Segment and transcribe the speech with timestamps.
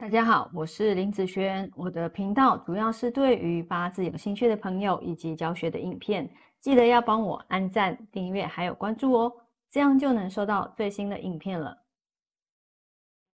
[0.00, 1.70] 大家好，我是林子轩。
[1.76, 6.26] 我的频道主要是对于八字有兴趣的朋友以及教学的影片，
[6.58, 9.32] 记得要帮我按赞、订阅还有关注哦，
[9.68, 11.76] 这样就能收到最新的影片了。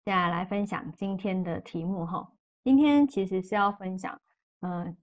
[0.04, 2.28] 接下来分享今天的题目哈，
[2.64, 4.20] 今天其实是要分享，
[4.62, 4.96] 嗯，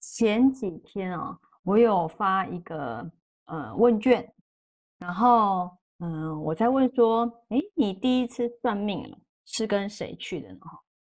[0.00, 3.06] 前几天啊，我有发一个
[3.44, 4.26] 呃问卷，
[4.96, 10.60] 然后嗯，我在问说，哎，你第一次算命是跟谁去的呢？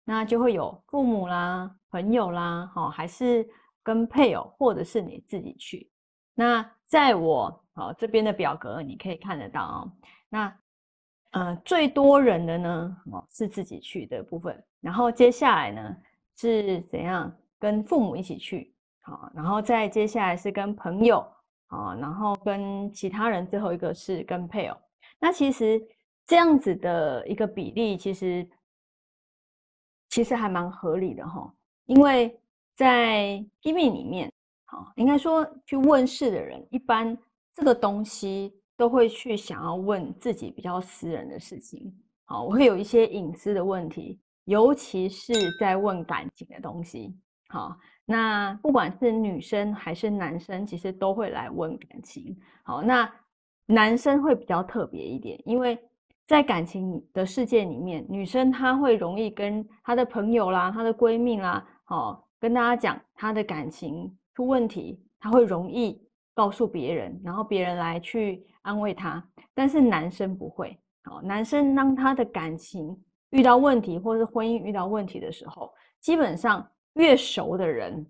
[0.03, 3.47] 那就会有父母啦、朋友啦，好，还是
[3.83, 5.89] 跟配偶，或者是你自己去。
[6.33, 9.91] 那在我好这边的表格，你可以看得到哦。
[10.27, 10.53] 那
[11.31, 14.61] 呃，最多人的呢，哦，是自己去的部分。
[14.81, 15.95] 然后接下来呢，
[16.35, 18.73] 是怎样跟父母一起去？
[19.01, 21.19] 好，然后再接下来是跟朋友，
[21.67, 24.77] 啊，然后跟其他人，最后一个是跟配偶。
[25.19, 25.79] 那其实
[26.25, 28.49] 这样子的一个比例，其实。
[30.11, 31.51] 其实还蛮合理的哈，
[31.85, 32.37] 因为
[32.75, 34.29] 在批命里面，
[34.65, 37.17] 好，应该说去问事的人，一般
[37.53, 47.15] 这个东西都会去想要问自己比较私人的事情，好，我会有一些隐私的问题，尤其是在问感情的东西，
[47.47, 53.09] 好，那不管是女生还是男生，其实都会来问感情，好，那
[53.65, 55.79] 男生会比较特别一点，因为。
[56.31, 66.01] 在感情的世界里面，女生她会容易跟她的朋友啦、她的闺蜜啦，哦，跟大家讲她的感情出问题，她会容易
[66.33, 69.21] 告诉别人，然后别人来去安慰她。
[69.53, 72.97] 但是男生不会，哦，男生当他的感情
[73.31, 78.09] 遇到问题，或是婚姻遇到问题的时候，基本上越熟的人，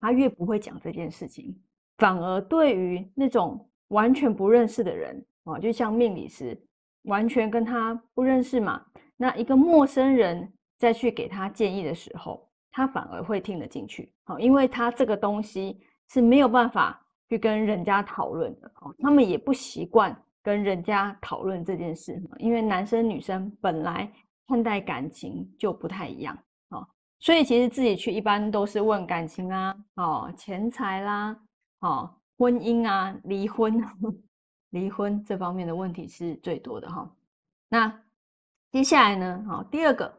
[0.00, 1.56] 他越不会讲这件事情，
[1.98, 6.60] 反而对于那种完全不认识的人，哦，就像命理师。
[7.06, 8.80] 完全跟他不认识嘛？
[9.16, 14.12] 那一个陌生人再去给他建议的时候，他反而会听得进去。
[14.24, 15.80] 好，因为他这个东西
[16.10, 18.70] 是没有办法去跟人家讨论的。
[18.80, 24.10] 哦，他们也不习惯跟人家讨论这件事，因为男生女生本来
[24.46, 26.36] 看待感情就不太一样。
[26.68, 26.86] 哦，
[27.20, 31.36] 所以其实自己去一般都是问感情啊，哦，钱财啦，
[31.80, 33.82] 哦，婚姻啊，离婚。
[34.76, 37.10] 离婚这方面的问题是最多的哈，
[37.70, 38.00] 那
[38.70, 39.42] 接下来呢？
[39.48, 40.12] 好，第二个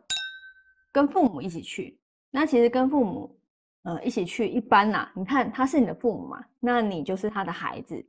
[0.92, 2.00] 跟父母一起去，
[2.32, 3.40] 那其实跟父母
[3.84, 8.04] 呃一起去，一般呐，你看他是你的父母嘛，那你就是他的孩子，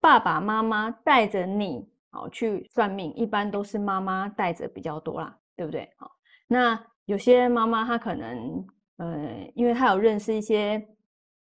[0.00, 5.92] 爸爸妈妈带着你好去算命，一般都是妈妈带着比较多啦，对不对？
[5.98, 6.10] 好，
[6.46, 10.82] 那有些妈妈她可能呃，因为她有认识一些。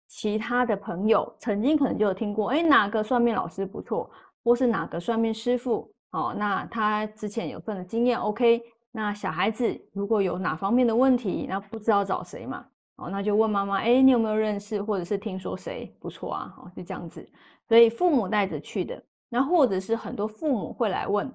[0.09, 4.09] 其他的朋友曾经可能就有听过，哎，哪个算命老师不错，
[4.47, 8.63] 或是哪个算命师傅，哦，那他之前有份的经验，OK。
[8.93, 12.65] 那小孩子如果有哪方面的问题，那不知道找谁嘛，
[12.95, 16.55] 哦，那就问妈妈，哎，你有没有认识，或者是听说谁不错啊？
[16.59, 17.29] 哦，就这样子。
[17.69, 21.29] 所以父母带着去的，那或者是很多父母会来问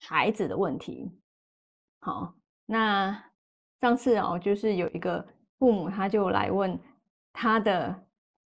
[0.00, 1.08] 孩子的问题。
[2.00, 2.34] 好，
[2.66, 3.16] 那
[3.80, 5.24] 上次哦，就是有一个
[5.60, 6.76] 父母他就来问。
[7.32, 7.94] 他的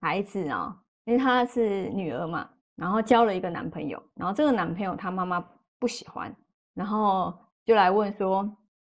[0.01, 5.43] 孩子啊，因为他是女儿嘛，然后交了一个男朋友，然后这个男朋友他妈妈
[5.79, 6.35] 不喜欢，
[6.73, 7.33] 然后
[7.65, 8.41] 就来问说，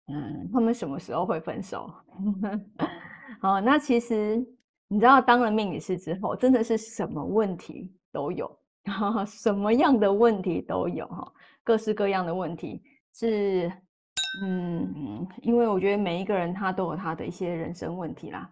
[0.06, 1.90] 嗯，他们什么时候会分手？
[3.40, 4.36] 好，那其实
[4.86, 8.58] 你知道，当了命理师之后，真的是什么问题都有，
[9.26, 11.32] 什么样的问题都有哈，
[11.64, 12.82] 各式各样的问题
[13.12, 13.72] 是，
[14.42, 18.48] 嗯，因为我觉得每一个人他都有他的一些人生问题啦，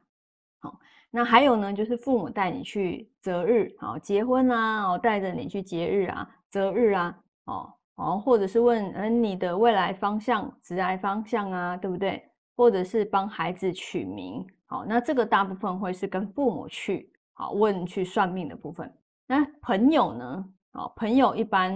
[0.60, 0.78] 好。
[1.14, 7.14] 那还有呢，就是父母带你去择日，好结婚啊，哦带着你去节日啊、择日啊，
[7.44, 12.26] 哦哦，或者是问嗯你的未来方向、职业方向啊，对不对？
[12.56, 18.90] 或者是帮孩子取名，好，那这个大部分会是跟父母去好问去算命的部分。
[19.26, 20.44] 那朋友呢？
[20.72, 21.74] 哦，朋友一般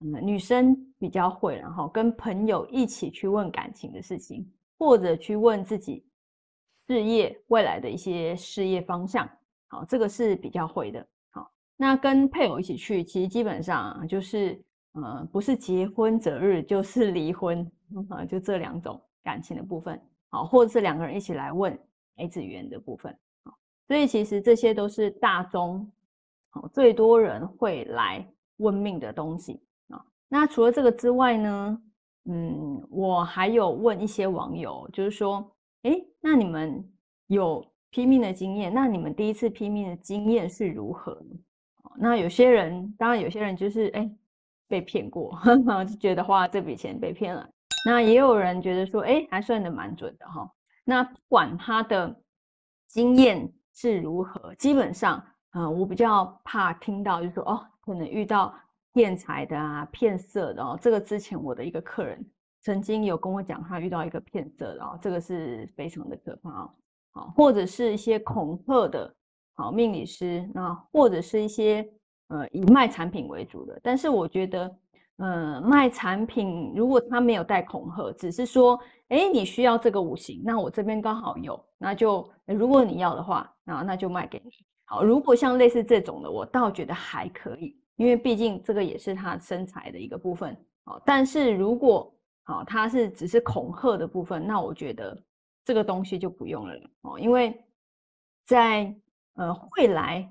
[0.00, 6.02] 嗯女生比较会，然后跟朋友一起去问感情的事情，或者去问自己。
[6.90, 9.24] 事业未来的一些事业方向，
[9.68, 11.06] 好，这个是比较会的。
[11.30, 14.60] 好，那跟配偶一起去，其实基本上就是，
[14.94, 17.64] 呃，不是结婚择日，就是离婚，
[18.08, 21.78] 啊，就这两种感情的部分，好，或者是两个人一起来问
[22.16, 23.56] 孩子缘的部分，好，
[23.86, 25.88] 所以其实这些都是大宗，
[26.48, 30.04] 好，最多人会来问命的东西啊。
[30.28, 31.82] 那除了这个之外呢，
[32.24, 35.48] 嗯，我还有问一些网友，就是说。
[35.82, 36.86] 哎，那你们
[37.28, 38.72] 有拼命的经验？
[38.72, 41.38] 那你们第一次拼命的经验是如何呢？
[41.96, 44.10] 那有些人，当然有些人就是哎
[44.68, 45.36] 被骗过，
[45.88, 47.48] 就觉得花这笔钱被骗了。
[47.84, 50.50] 那也有人觉得说，哎，还算的蛮准的哈。
[50.84, 52.14] 那不管他的
[52.86, 55.22] 经验是如何，基本上，
[55.52, 58.54] 嗯，我比较怕听到就是说，哦，可能遇到
[58.92, 60.78] 骗财的啊、骗色的哦。
[60.80, 62.24] 这个之前我的一个客人
[62.62, 66.70] 曾经有跟我讲，他遇到一个骗色的哦，这个是非常的可怕哦。
[67.12, 69.14] 好，或者是一些恐吓的，
[69.54, 71.88] 好命理师，那或者是一些
[72.28, 74.76] 呃以卖产品为主的，但是我觉得。
[75.22, 84.50] 呃，卖产品如果他没有带恐吓，只是说，哎，你需要这个五行，那我这边刚好有，那就如果你要的话，那那就卖给你。
[84.86, 90.56] 好，如果像类似这种的，我倒觉得还可以，因为毕竟这个也是他身材的一个部分。
[90.86, 92.10] 好，但是如果
[92.50, 95.16] 好，他是只是恐吓的部分，那我觉得
[95.64, 97.62] 这个东西就不用了哦，因为
[98.44, 98.94] 在
[99.34, 100.28] 呃会来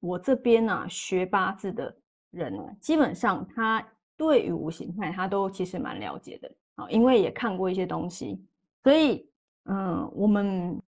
[0.00, 1.96] 我这边呢学八字的
[2.30, 3.82] 人呢，基本上他。
[4.14, 8.40] 对于五行派，他都其实蛮了解的啊，因为也看过一些东西，
[8.84, 9.28] 所以
[9.64, 10.80] 嗯，我们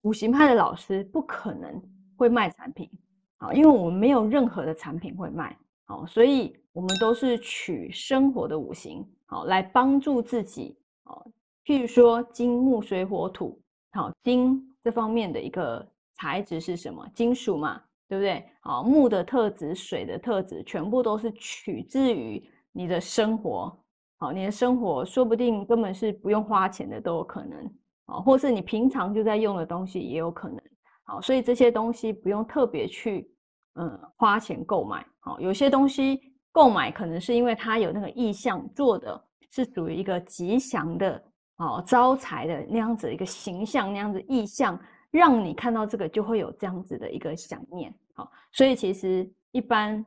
[0.00, 1.80] 五行派的老师不可能
[2.16, 2.90] 会卖产品
[3.36, 5.56] 啊，因为我们没有任何的产品会卖，
[5.86, 11.30] 好，所以我们都是取生活的五行好来帮助自己哦，
[11.64, 13.60] 譬如说金木水火土，
[13.92, 17.06] 好，金这方面的一个材质是什么？
[17.14, 18.44] 金属嘛，对不对？
[18.60, 22.42] 好，木的特质、水的特质，全部都是取自于。
[22.76, 23.72] 你的生活，
[24.18, 27.64] 好，你的生活说不定根本是不用花钱的都有可能，
[28.06, 30.60] 哦，或是你平常就在用的东西也有可能，
[31.04, 33.32] 好，所以这些东西不用特别去，
[33.74, 36.20] 嗯，花钱购买，好，有些东西
[36.52, 41.22] 购买可能是因为它有那个意向做的是属于一个吉祥的，
[41.56, 44.78] 哦，招财的那样子一个形象，那样子意向，
[45.10, 50.04] 让你看到这个就会有这样子的一个想念，好，所以其实一般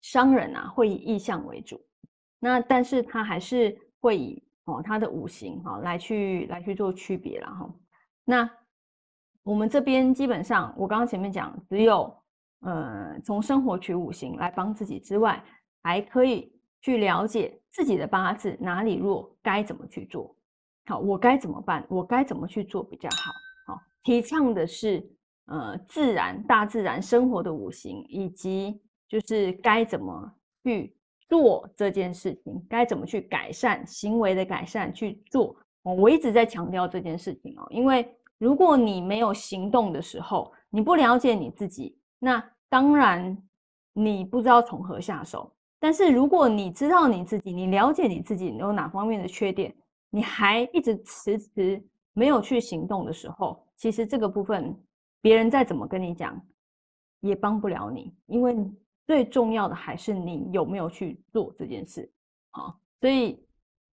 [0.00, 1.80] 商人啊会以意向为主。
[2.38, 7.74] 那但是他还是会以哦他的五行哈来去来去做区别了哈。
[8.24, 8.50] 那
[9.42, 12.12] 我们这边基本上，我刚刚前面讲，只有
[12.60, 15.42] 呃从生活取五行来帮自己之外，
[15.82, 20.34] 还可以去了解自己的八字哪里弱，该怎么去做。
[20.86, 21.84] 好，我该怎么办？
[21.88, 23.74] 我该怎么去做比较好？
[23.74, 25.04] 好，提倡的是
[25.46, 30.94] 呃自然大自然生活的五行，以及就是该怎么去。
[31.28, 38.08] 做这件事情该怎么去改善行为的改善去做，我一直在强调这件事情哦，因为
[38.38, 43.36] 如果你没有行动的时候，你不了解你自己，那当然
[43.92, 45.52] 你不知道从何下手。
[45.78, 49.74] 但是如果你知道你自己，你了解你自己有哪方面的缺点，
[50.10, 51.82] 你还一直迟迟
[52.12, 54.76] 没有去行动的时候，其实这个部分
[55.20, 56.40] 别人再怎么跟你讲，
[57.20, 58.56] 也帮不了你，因为。
[59.08, 62.10] 最重要的还是你有没有去做这件事，
[62.50, 63.40] 好，所以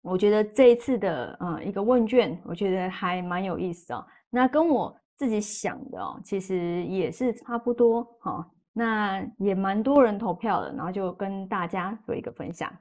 [0.04, 4.06] 我觉得这一次的呃一个问卷，我觉得还蛮有意思哦。
[4.30, 8.50] 那跟我自己想的哦，其实也是差不多哈。
[8.71, 12.71] 那也蛮多人投票的，然后就跟大家做一个分享。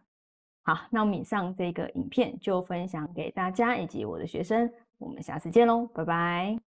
[0.62, 6.67] 好，那我们以上这个影片就分享给大家以及我的学生，我们下次见喽，拜拜。